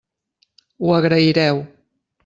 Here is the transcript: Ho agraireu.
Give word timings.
Ho 0.83 0.95
agraireu. 1.01 1.65